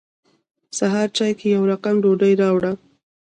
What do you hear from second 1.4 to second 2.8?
یې يو رقم ډوډۍ راوړه.